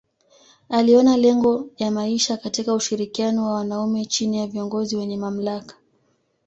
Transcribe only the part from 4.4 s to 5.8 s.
viongozi wenye mamlaka.